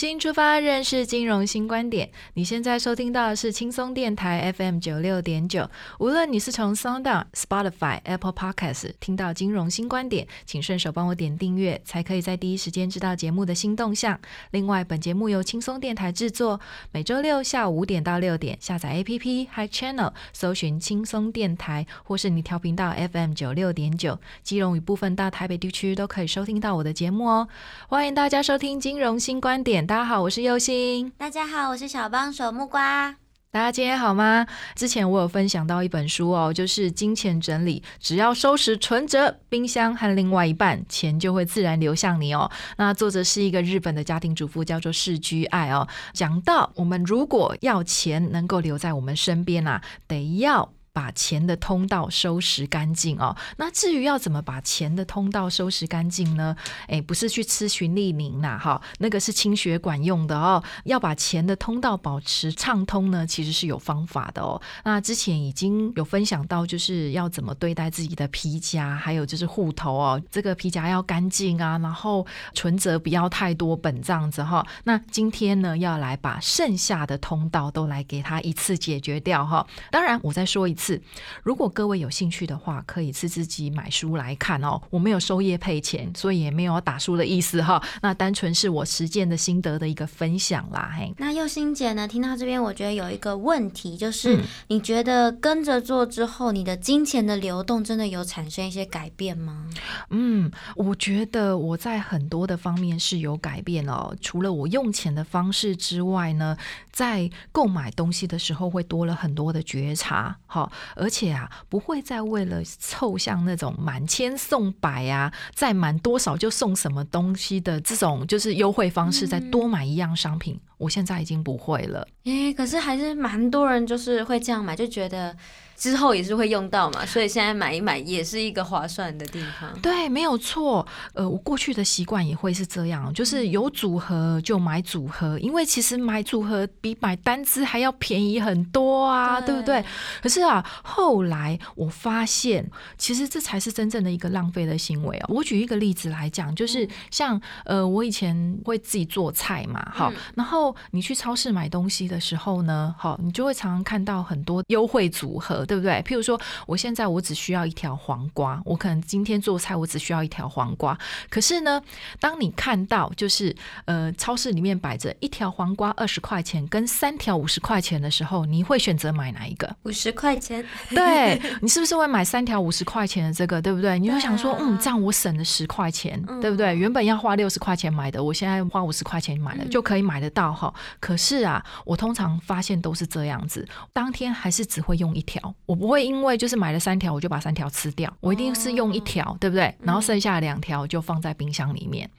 [0.00, 2.08] 新出发，认识金融新观点。
[2.32, 5.68] 你现在收听到的是轻松电台 FM 九六点九。
[5.98, 14.18] 无论你是从 Sound、Spotify、Apple Podcasts 听到金融新观点，请顺手帮我点订阅，才可以在第一时间知道节目的新动向。
[14.52, 16.58] 另外，本节目由轻松电台制作，
[16.92, 27.46] 每周六下午五点到六点，下载 APP Hi Channel，搜寻轻松电台，或是你调频到 FM 九六点九，基隆与部分大台北地区都可以收听到我的节目哦。
[27.88, 29.86] 欢迎大家收听金融新观点。
[29.90, 31.12] 大家好，我是右心。
[31.18, 33.12] 大家好，我是小帮手木瓜。
[33.50, 34.46] 大家今天好吗？
[34.76, 42.48] 之前我有分享到一本书哦，就是金钱整理，只要收拾存折、冰箱和另外一半，钱就会自然流向你哦。
[42.76, 45.88] 那作者是一个日本的家庭主妇，叫做世居爱哦。
[46.12, 50.70] 讲到我们如果要钱能够留在我们身边啊，得要。
[50.92, 53.36] 把钱的通道收拾干净哦。
[53.56, 56.56] 那至于要怎么把钱的通道收拾干净呢？
[56.88, 60.62] 诶，不是去吃循利宁呐，哈，那个是清血管用的哦。
[60.84, 64.60] 要把钱的通道保持畅通呢，其实是有方法的哦。
[64.84, 74.66] 那之前已经有分享到，就是要怎么对待自己的皮夹，还有就是户头哦，这个皮夹要干净啊，然后存折不要太多本这样子哈。
[74.84, 79.64] 那今天呢，要来把剩下的通道都来给他一次解决掉哈。
[79.92, 80.79] 当然，我再说一。
[80.80, 80.98] 次，
[81.42, 84.80] 如果各位有兴趣的话，可以自自己买书来看哦。
[84.88, 87.82] 我没有收业配钱，所以也没有打书的意思哈。
[88.00, 90.90] 那单纯是我实践的心得的一个分享啦。
[90.96, 92.08] 嘿，那佑心姐呢？
[92.08, 99.68] 听到这边，我觉得有一个问题，就是你觉得跟着做之后，你的金钱的流动真的有产生一些改变吗？
[100.08, 104.16] 嗯，我觉得我在很多的方面是有改变哦。
[104.22, 106.56] 除了我用钱的方式之外呢，
[106.90, 110.36] 在购买东西的时候会多了很多的觉察。
[110.46, 110.69] 好。
[110.94, 120.58] 而且啊，不会再为了凑像那种满千送百啊，再满多少就送什么东西的这种就是优惠方式，再多买一样商品。
[120.78, 122.06] 我现在已经不会了。
[122.24, 125.36] 诶，可是还是蛮多人就是会这样买，就觉得。
[125.80, 129.80] 之后也是会用到嘛，所以现在买一买也是一个划算的地方。
[129.80, 130.86] 对，没有错。
[131.14, 139.82] 呃，我过去的习惯也会是这样，就是有组合就买组合，因为其实买组合比买单支还要便宜很多啊，对不对？
[140.22, 145.26] 可是啊，后来我发现，其实这才是真正的一个浪费的行为哦。
[145.28, 155.64] 我举一个例子来讲，就是像呃，我以前会自己做菜嘛，好，然后你去超市买东西的时候呢，好，你就会常常看到很多优惠组合。
[155.70, 156.02] 对不对？
[156.04, 160.98] 譬如说，我现在我只需要一条黄瓜，我可能今天做菜我只需要一条黄瓜。
[161.28, 161.80] 可是呢，
[162.18, 163.54] 当你看到就是
[163.84, 169.76] 呃，超市里面摆着一条黄瓜二十块钱跟三条五十块钱的时候，你会选择买哪一个？
[169.84, 170.66] 五十块钱。
[170.88, 173.62] 对你是不是会买三条五十块钱的这个？
[173.62, 173.96] 对不对？
[173.96, 176.74] 你会想说，嗯，这样我省了十块钱，对不对？
[176.74, 180.74] 原本要花六十块钱买的，我现在花五十块钱买了就可以买得到哈。
[180.98, 185.54] 可是啊，我通常发现都是这样子，当天还是只会用一条。
[185.66, 188.12] 我不会因为就是买了三条，我就把三条吃掉。
[188.20, 189.72] 我一定是用一条，对不对？
[189.82, 192.10] 然后剩下两条就放在冰箱里面，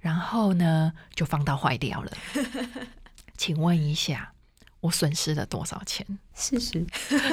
[0.00, 2.12] 然后呢就放到坏掉了。
[3.38, 4.32] 请问一下，
[4.80, 6.06] 我损失了多少钱？
[6.34, 6.84] 四十。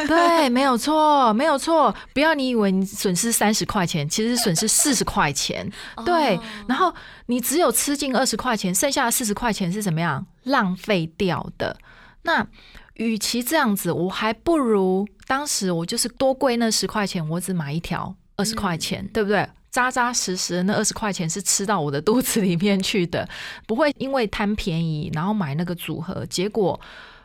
[0.08, 1.94] 对，没有错，没有错。
[2.14, 5.70] 不要你以为你损失三十块钱，其实损失四十块钱。
[6.06, 6.94] 对，然后
[7.26, 11.78] 你只有吃进二十块钱，剩下的四十块钱是怎么样浪费掉的？
[12.22, 12.48] 那。
[12.96, 19.48] 与其这样子，我还不如当时我就是多贵那十块钱，我只买一条二十块钱，对不对？
[19.72, 23.28] 扎扎实实的那二十块钱是吃到我的肚子里面去的，
[23.66, 26.78] 不会因为贪便宜然后买那个组合，结果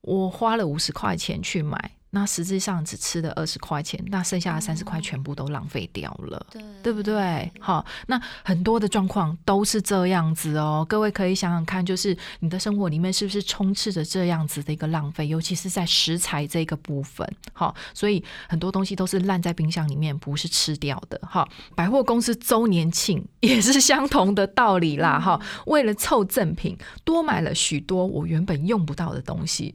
[0.03, 1.96] 我花了五十块钱去买。
[2.17, 6.47] 那实际上只吃了二十块钱，那剩下的三十块全部都浪费掉了。
[6.51, 7.53] 对对不对？
[7.61, 10.83] 好，那很多的状况都是这样子哦。
[10.89, 17.31] 各位可以想想看，就是你的生活里面是不是充斥着这样子的一个浪费，尤其是在食材这个部分。
[17.53, 21.21] 好，所以很多东西都是烂在冰箱里面，不是吃掉的。
[21.23, 25.21] 哈，百货公司周年庆也是相同的道理啦。
[25.21, 29.75] 哈，为了凑赠品，多买了许多我原本用不到的东西，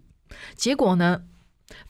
[0.56, 1.22] 结果呢，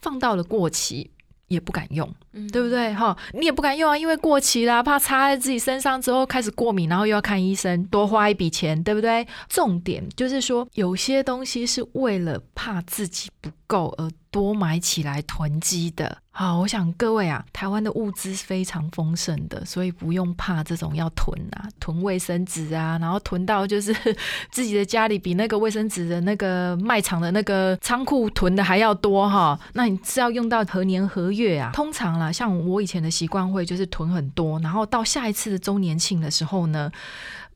[0.00, 1.10] 放到了过期。
[1.48, 2.10] 也不敢用，
[2.50, 2.94] 对不对？
[2.94, 9.26] 哈，你也不敢用啊，因为过期啦，怕擦在自己身上之后开始过敏，然后又要看医生，多花一笔钱，对不对？
[9.50, 14.10] 重点就是说，有些东西是为了怕自己不够而。
[14.32, 23.94] 多买起来囤积的，好，我想各位啊，台湾的物资非常丰盛的，所以不用怕这种要囤啊，囤卫生纸啊，然后囤到就是
[24.50, 29.60] 自己的家里比那个卫生纸的那个卖场的那个仓库囤的还要多哈。
[29.74, 31.70] 那你是要用到何年何月啊？
[31.74, 36.90] 通常啦，像我以前的习惯会就是囤很多，然后到下一次的周年庆的时候呢。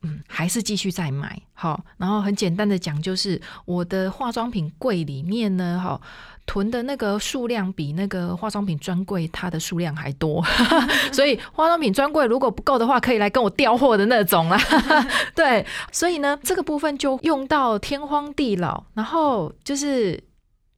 [0.01, 1.83] 嗯，还是继续再买好。
[1.97, 5.99] 然后很简单的讲，就是我的化妆品柜里面呢，哈，
[6.45, 10.43] 囤的那个数量比那个化妆品专柜它的数量还多。
[11.11, 14.57] 所以化妆品专柜如果不够的话，可以来跟我调货的那种啦。
[15.35, 18.83] 对，所以呢，这个部分就用到天荒地老。
[18.93, 20.23] 然后就是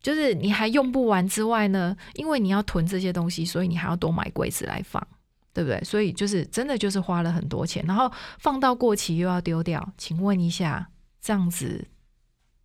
[0.02, 5.06] 就是你还用不完之外呢，因为你要囤这些东西，所以你还要多买柜子来放。
[5.54, 5.84] 对不对？
[5.84, 9.88] 所以就是真的就是花了很多钱，然后放到过期又要丢掉。
[9.98, 10.90] 请问一下，
[11.22, 11.88] 这样子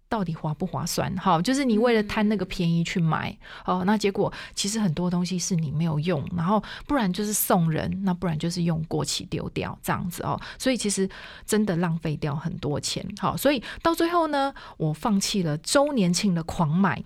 [0.09, 1.17] 到底划不划算？
[1.17, 10.41] 好，就是你为了贪那个便宜去买哦，那结果其实很多东西是你没有用，然后不然就是送人，那不然就是用过期丢掉这样子哦。
[10.59, 11.09] 所以其实
[11.45, 13.05] 真的浪费掉很多钱。
[13.19, 17.03] 好，所以到最后呢，我放弃了周年庆的狂买，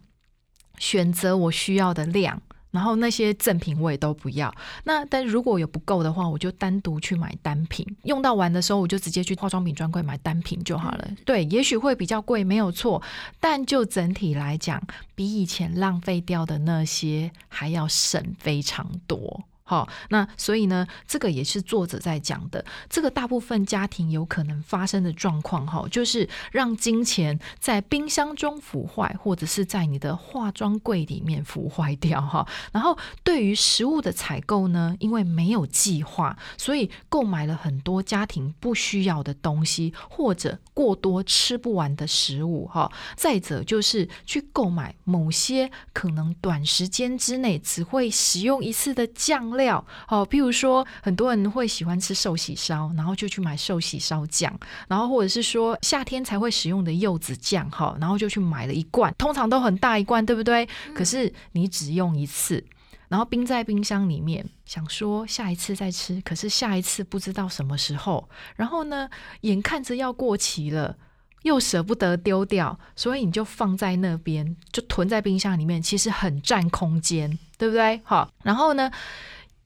[0.78, 2.42] 选择我需要的量。
[2.70, 4.54] 然后那些赠品我也都不要。
[4.84, 7.86] 那但如果有不够的话，我就单独去买单品。
[8.04, 11.08] 用到完的时候，我就直接去化妆品专柜买单品就好了。
[11.24, 13.02] 对，也许会比较贵，没有错。
[13.40, 14.82] 但就整体来讲，
[15.14, 19.44] 比以前浪费掉的那些还要省非常多。
[19.68, 22.64] 好，那所以呢，这个也是作者在讲的。
[22.88, 32.48] 这个大部分家庭有可能发生的状况，哈，就是让金钱在冰箱中腐坏，或者是在你的化妆柜里面腐坏掉，哈。
[32.72, 42.90] 然后对于食物的采购呢，因为没有计划，所以购买了很多家庭不需要的东西，或者过多吃不完的食物，哈。
[43.16, 49.57] 再者就是去购买某些可能短时间之内只会使用一次的酱。
[49.58, 54.50] 料哦，譬如说，很多人会喜欢吃寿喜烧，然后就去买寿喜烧酱，
[54.88, 60.66] 然后或者是说夏天才会使用的柚子酱，哈，然后就去买了一罐，通常都很大一罐，对不对？
[60.94, 62.64] 可是你只用一次，
[63.08, 69.10] 然后冰在冰箱里面，想说下一次再吃，可是下一次不知道什么时候，然后呢，
[69.42, 70.96] 眼看着要过期了，
[71.42, 78.00] 又舍不得丢掉，所以你就放在那边，就囤在冰箱里面，其实很占空间，对不对？
[78.04, 78.90] 好，然后呢？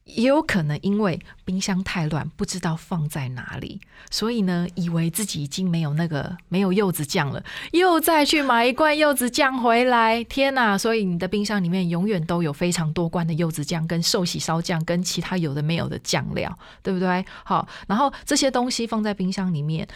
[0.05, 10.23] 也有可能因为冰箱太乱，不知道放在哪里，所以呢，以为自己已经没有那个没有柚子酱了，又再去买一罐柚子酱回来。
[10.25, 10.77] 天哪！
[10.77, 17.25] 所以你的冰箱里面永远都有非常多罐的柚子酱、跟寿喜烧酱、跟其他有的没有的酱料，对不对？
[17.45, 19.87] 好，然后这些东西放在冰箱里面。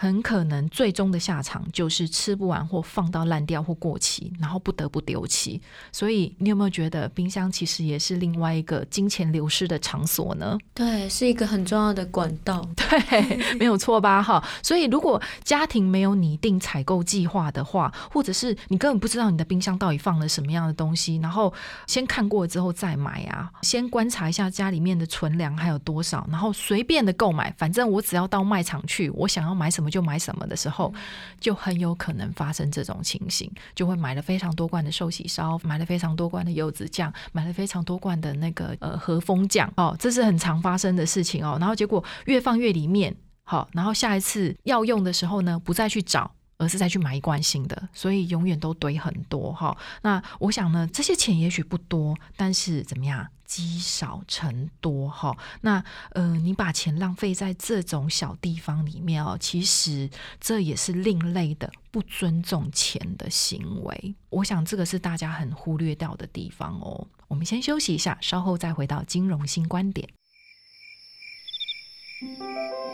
[0.00, 5.60] 很可能最终的下场就是吃不完或放到烂掉或过期，然后不得不丢弃。
[5.92, 10.56] 所以你有没有觉得冰箱其实也是另外一个金钱流失的场所呢？
[10.72, 12.66] 对，是一个很重要的管道。
[12.74, 14.22] 对，没有错吧？
[14.22, 21.52] 哈，所以如果家庭没有拟定采购计划的话，或者是你根本不知道你的冰箱到底放了什么样的东西，然后
[21.86, 29.89] 先看过之后再买啊，先观察一下家里面的存粮还有多少，然后随便的购买，反正我只要到卖场去，我想要买什么。
[29.90, 30.94] 就买什么的时候，
[31.40, 41.56] 就很有可能发生这种情形，就会买了非常多罐的寿喜烧，买了非常多罐的柚子酱，买了非常多罐的那个呃和风酱哦，这是很常发生的事情哦。
[41.58, 46.30] 然后结果越放越里面，好，然后下一次要用的时候呢，不再去找。
[46.62, 49.74] 而是再去买一罐新的，所以永远都堆很多哈。
[50.02, 55.36] 那我想呢，这些钱也许不多，但是怎么样，积少成多哈。
[55.62, 60.08] 那呃，你把钱浪费在这种小地方里面哦，其实
[60.40, 64.14] 这也是另类的不尊重钱的行为。
[64.28, 67.08] 我想这个是大家很忽略掉的地方哦。
[67.26, 70.08] 我们先休息一下，稍后再回到金融新观点。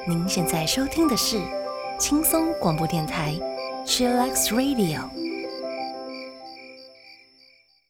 [0.09, 1.39] 您现在收听的是
[2.01, 3.35] 轻松广播电台。
[3.85, 5.36] Chillax Radio。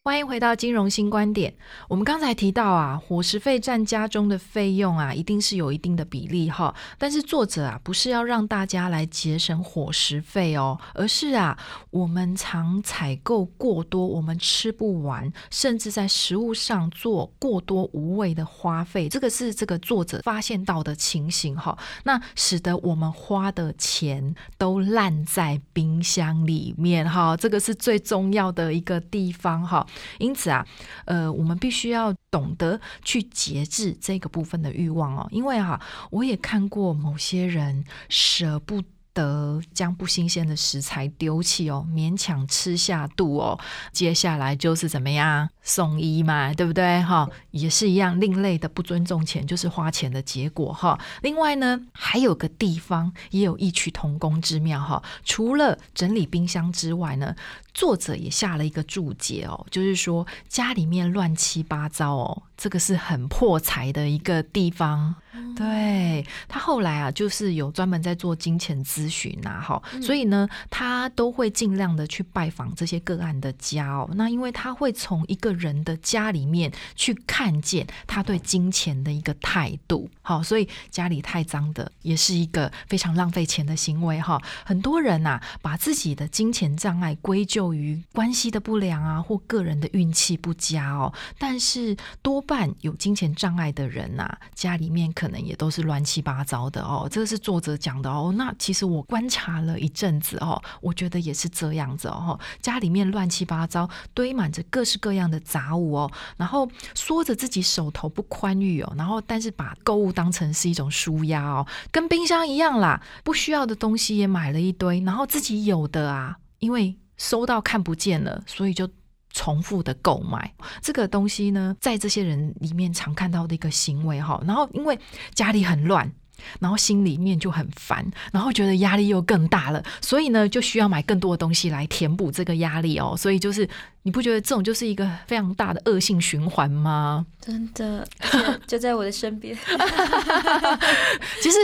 [0.06, 1.52] 欢迎回到金融新观点。
[1.88, 6.72] 我们刚才提到啊，伙食费占家中的费用啊，一定是有一定的比例哈。
[6.96, 11.58] 但是作者啊，不是要让大家来节省伙食费哦，而是啊，
[11.90, 21.76] 我们常采购过多，我们吃不完，甚至在食物上做过多无谓的花费，这个是这个作者发现到的情形哈。
[22.04, 29.84] 那使得我们花的钱都烂在冰箱里面哈，这个是最重要的一个地方哈。
[30.18, 30.66] 因此啊，
[31.04, 43.58] 呃，我们必须要懂得去节制这个部分的欲望哦，因为哈，我也看过某些人舍不得将不新鲜的食材丢弃哦，勉强吃下肚哦，
[43.92, 47.28] 接下来就是怎么样送医嘛，对不对哈？
[47.50, 50.98] 也是一样另类的不尊重钱，就是花钱的结果哈。
[51.22, 57.34] 另外呢，还有个地方也有异曲同工之妙哈，除了整理冰箱之外呢。
[57.76, 65.14] 作者也下了一个注解哦，就是说家里面乱七八糟哦，这个是很破财的一个地方。
[65.54, 74.08] 对他后来啊，就是有专门在做金钱咨询呐，哈，所以呢，他都会尽量的去拜访这些个案的家哦。
[74.14, 84.42] 那因为他会从一个人的家里面去看见他对金钱的一个态度，好，所以家里太脏的也是一个非常浪费钱的行为哈。
[84.64, 87.66] 很多人呐，把自己的金钱障碍归咎。
[87.76, 97.08] 于关系的不良啊，或个人的运气不佳哦，但是多半有金钱障碍的人呐，家里面可能也都是乱七八糟的哦。
[97.10, 98.32] 这个是作者讲的哦。
[98.36, 102.38] 那其实我观察了一阵子哦，我觉得也是这样子哦。
[102.60, 116.96] 家里面乱七八糟，堆满着各式各样的杂物哦，然后说着自己手头不宽裕哦，然后但是把购物当成是一种舒压哦，跟冰箱一样啦，不需要的东西也买了一堆，然后自己有的啊，因为。
[117.18, 118.86] 收到看不见了，所以就
[119.30, 124.38] 重复的购买这个东西呢，在这些人里面常看到的一个行为哈。
[124.46, 124.98] 然后因为
[125.32, 126.12] 家里很乱，
[126.60, 133.14] 然后心里面就很烦，然后觉得压力又更大了，所以呢就需要买更多的东西来填补这个压力哦。
[133.16, 133.66] 所以就是
[134.06, 137.26] 你不觉得这种就是一个非常大的恶性循环吗？
[137.40, 138.06] 真的，
[138.64, 139.52] 就在我的身边。
[141.42, 141.58] 其实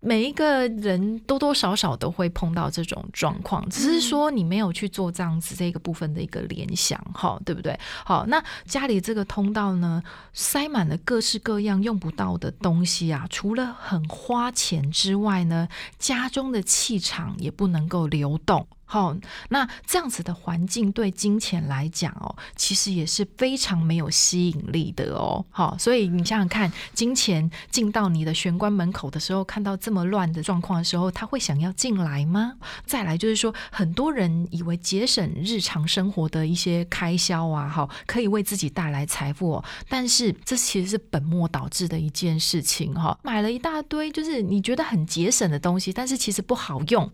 [0.00, 7.74] 每一个人多多少少都会碰到这种状况，只是说你没有去做这样子这个部分的一个联想，哈，对不对？
[8.04, 10.02] 好，那家里这个通道呢，
[10.34, 15.66] 塞满了各式各样用不到的东西啊，除了很花钱之外呢，
[15.98, 18.68] 家中的气场也不能够流动。
[18.86, 19.14] 好，
[19.48, 25.44] 那这样子的环境对金钱来讲哦，其实也是非常没有吸引力的哦。
[25.50, 32.54] 好，所以你想想看，金钱进到你的玄关门口的时候，看到这么乱的状况的时候，他会想要进来吗？
[32.84, 43.18] 再来就是说，很多人以为节省日常生活的一些开销啊，好，可以为自己带来财富，哦，但是这其实是本末倒置的一件事情哈。
[43.24, 47.10] 买了一大堆，就是你觉得很节省的东西，但是其实不好用。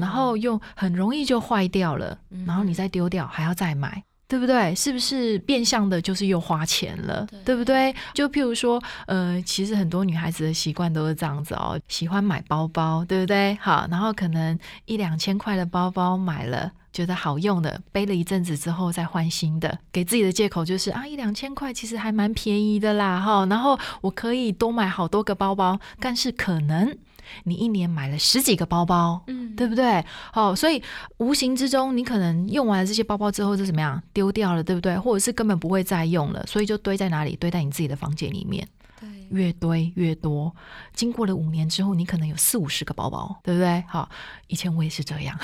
[0.00, 4.74] 然后又很容易就坏掉了，然后你再丢掉，还要再买，对不对？
[4.74, 7.94] 是不是变相的就是又花钱了，对不对？
[8.14, 13.56] 就譬如说，呃，其实很多女孩子的习惯都是这样子哦，喜欢买包包，对不对？
[13.60, 26.96] 好，然后可能一两千块的包包买了，觉得好用的，背了一阵子之后再换新的，给自己的借口就是啊，一两千块其实还蛮便宜的啦，哈，然后我可以多买好多个包包，但是可能。
[27.44, 30.04] 你一年买了十几个包包，嗯，对不对？
[30.32, 30.82] 好，所以
[31.18, 34.98] 无形之中，你可能用完了这些包包之后，就怎么样丢掉了，对不对？
[34.98, 37.36] 或者是根本不会再用了，所以就堆在哪里？
[37.36, 38.66] 堆在你自己的房间里面。
[39.00, 40.54] 对，越堆越多。
[40.94, 43.82] 经过了五年之后，你可能有四五十个包包，对不对？
[43.88, 44.08] 好，
[44.46, 45.36] 以前我也是这样。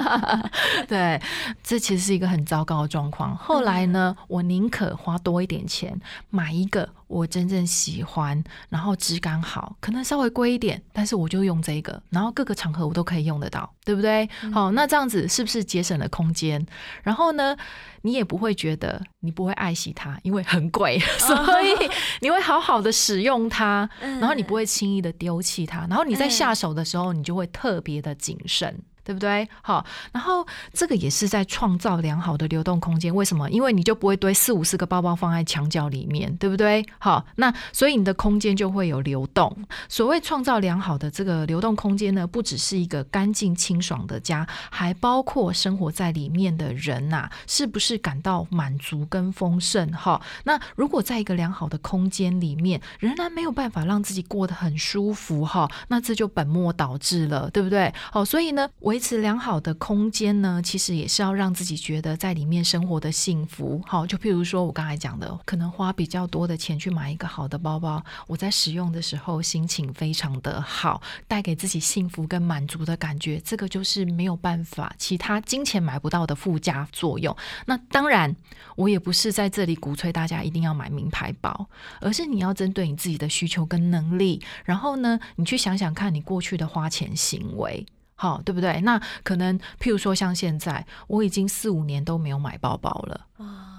[0.86, 1.20] 对，
[1.62, 3.36] 这其实是一个很糟糕的状况。
[3.36, 5.98] 后来呢，我宁可花多一点钱
[6.30, 6.88] 买一个。
[7.06, 14.28] 我真正喜欢，然后质感好，可能稍微贵一点，但是我就用这个，然后各个场合我都可以用得到，对不对？
[14.52, 16.64] 好，那这样子是不是节省了空间？
[17.02, 17.56] 然后呢，
[18.02, 28.76] 你也不会觉得你不会爱惜它，因为很贵， 所以 你会好好的使用它，然后你不会轻易的丢弃它，然后你在下手的时候，你就会特别的谨慎。
[29.06, 29.48] 对不对？
[29.62, 33.14] 好，然后这个也是在创造良好的流动空间。
[33.14, 33.48] 为什么？
[33.50, 36.84] 因为你就不会堆四五十个包包放在墙角里面，对不对？
[36.98, 39.56] 好，那所以你的空间就会有流动。
[39.88, 49.88] 所谓创造良好的这个流动空间呢，不只是一个干净清爽的家，还包括生活在里面的人呐，是不是感到满足跟丰盛？
[49.92, 57.94] 哈，那如果在一个良好的空间里面，仍然没有办法让自己过得很舒服，哈，那这就本末倒置了，对不对？
[58.10, 58.95] 好，所以呢，我。
[58.96, 63.78] 维持良好的空间呢，其实也是要让自己觉得在里面生活的幸福。
[63.86, 77.36] 好，就譬如说我刚才讲的，可能花比较多的钱去买一个好的包包，我在使用的时候心情非常的好，带给自己幸福跟满足的感觉，这个就是没有办法其他金钱买不到的附加作用。
[77.66, 78.34] 那当然，
[78.76, 81.68] 我也不是在这里鼓吹大家一定要买名牌包，
[82.00, 87.84] 而是你要针对你自己的需求跟能力，然后呢，你去想想看你过去的花钱行为。
[88.16, 88.80] 好，对不对？
[88.80, 93.20] 那可能，譬如说，像现在，我已经四五年都没有买包包了，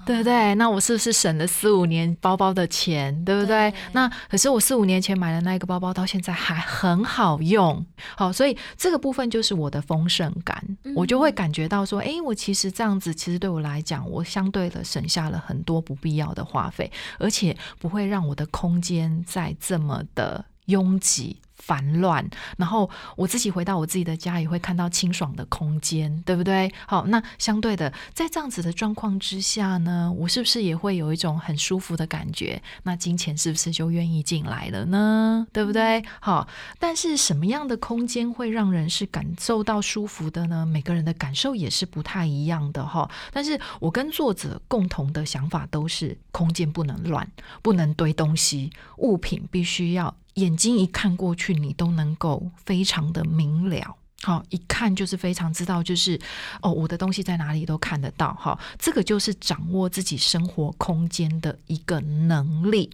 [0.06, 0.54] 对不对？
[0.54, 3.74] 那我是不是省了四五年包包的钱，对不对？
[3.92, 7.84] 那可是我四五年前买的那一个包包，到现在还很好用。
[8.16, 10.64] 好，所以这个部分就是我的丰盛感，
[10.94, 21.40] 我就会感觉到说，哎，我其实这样子，其实对我来讲，我相对的省下了很多不必要的花费，而且不会让我的空间再这么的拥挤。
[21.58, 26.72] 烦乱，然后我自己回到我自己的家，也会看到清爽的空间，对不对？
[26.86, 32.62] 好，那相对的，在这样子的状况之下呢，我是不是也会有一种很舒服的感觉？
[32.84, 35.46] 那金钱是不是就愿意进来了呢？
[35.52, 36.02] 对不对？
[36.20, 36.48] 好，
[36.78, 40.64] 但是什么样的空间会让人是感受到舒服的呢？
[40.64, 43.10] 每个人的感受也是不太一样的哈。
[43.32, 47.30] 但是我跟作者共同的想法都是，空间不能乱，
[47.62, 50.14] 不能堆东西，物品必须要。
[50.38, 56.18] 眼睛一看过去，你都能够非常的明了，好，一看就是非常知道，就是
[56.62, 62.90] 哦，我的东西在哪里都看得到，哈，这个就是掌握自己生活空间的一个能力，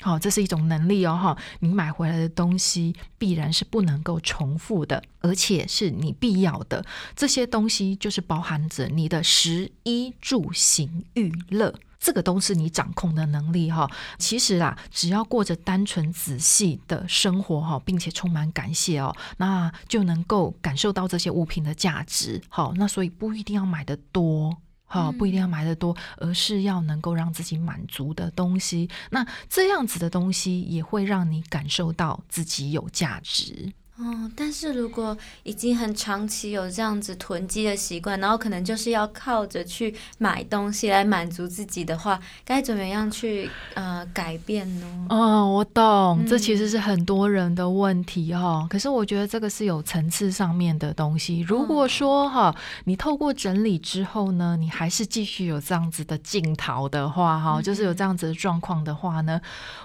[0.00, 11.74] 好，这是一种能力哦，哈，你买回来的东西必然是不能够重复的，而且是你必要的，这些东西就是包含着你的食衣住行娱乐。
[12.02, 13.88] 这个都是你掌控的能力哈。
[14.18, 22.42] 其实啊，只要过着单纯仔细的生活哈，并且充满感谢哦，那就能够感受到这些物品的价值。
[22.48, 28.90] 好，那所以不一定要买的多，好，不一定要买的多，而是要能够让自己满足的东西。
[29.10, 33.72] 那这样子的东西也会让你感受到自己有价值。
[33.98, 45.06] 哦，但是如果已经很长期有这样子囤积的习惯，然后可能就是要靠着去买东西来满足自己的话，该怎么样去呃改变呢？
[45.10, 48.66] 哦，我懂，这其实是很多人的问题哈。
[48.68, 51.40] 可是我觉得这个是有层次上面的东西。
[51.40, 52.52] 如果说哈，
[52.84, 59.38] 你透过整理之后呢，你还是继续有这样子的镜头的话哈，就是有这样子的状况的话呢，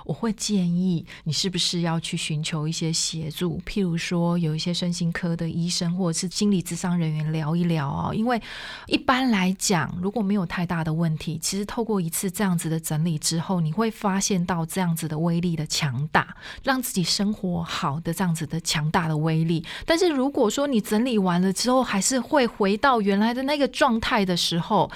[0.05, 4.37] 我会建议你是不是要去寻求一些协助，譬如说。
[4.37, 8.41] 有一些身心科的医生或者是心理咨商人员聊一聊哦，因为
[8.85, 19.65] 一般来讲，如果没有太大的问题，其实透过一次这样子的整理之后，你会发现到这样子的威力的强大，让自己生活好的这样子的强大的威力。
[19.85, 24.89] 但是如果说你整理完了之后，还是会回到原来的那个状态的时候，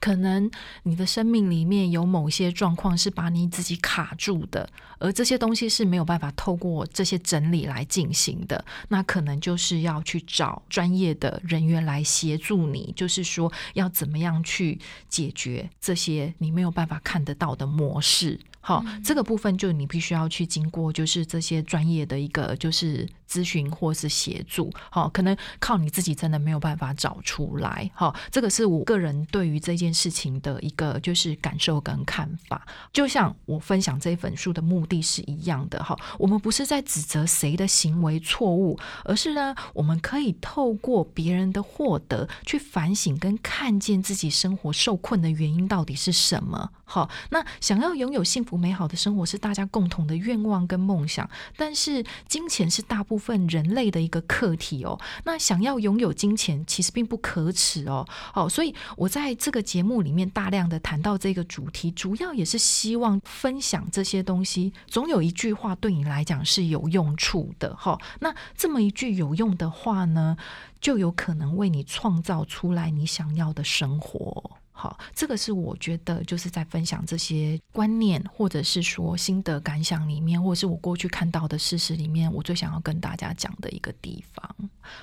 [0.00, 0.50] 可能
[0.84, 4.68] 你的生命里面有某些状况是把你自己卡住的。
[5.00, 14.78] 而这些东西是没有办法透过这些整理来进行的，那可能就是要去找专业的人员来协助你，就是说要怎么样去
[15.08, 18.40] 解决这些你没有办法看得到的模式。
[18.64, 24.72] 好，这个部分就你必须要去经过，就是这些专业的一个就是咨询或是协助。
[24.90, 27.90] 好，可能靠你自己真的没有办法找出来。
[27.92, 32.66] 好，这个是我个人对于这件事情的一个就是感受跟看法。
[32.90, 35.84] 就像我分享这本书的目的是一样的。
[35.84, 46.70] 哈，我们不是在指责谁的行为错误，而是呢，我们可以透过别人的获得去反省跟看见自己生活受困的原因到底是什么。
[46.84, 55.00] 好，那想要拥有幸福美好的生活是大家共同的愿望跟梦想，但是金钱是大部分人类的一个课题哦。
[55.24, 58.06] 那想要拥有金钱其实并不可耻哦。
[58.34, 64.72] 哦，所以我在这个节目里面大量的谈到这个主题，主要也是希望分享这些东西。
[64.86, 67.98] 总有一句话对你来讲是有用处的，哈。
[68.20, 70.36] 那这么一句有用的话呢，
[70.80, 74.58] 就有可能为你创造出来你想要的生活。
[74.76, 84.44] 好，这个是我觉得就是在分享这些观念，或者是说心得感想里面，或者是我过去看到的事实里面，我最想要跟大家讲的一个地方。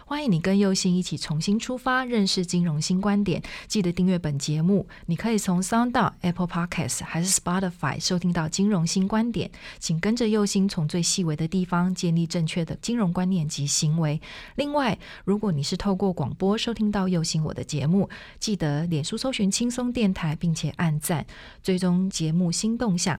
[0.05, 3.41] 欢迎你跟佑星一起重新出发，认识金融新观点。
[3.67, 9.49] 记得订阅本节目，你可以从 Sound、Apple Podcasts 还是 Spotify 收听到金融新观点。
[9.79, 14.21] 请跟着佑星从最细微的地方建立正确的金融观念及行为。
[14.55, 21.23] 另外，如果你是透过广播收听到佑星我的节目，记得脸书搜寻轻松电台，并且按赞
[21.61, 23.09] 追踪节目新动向。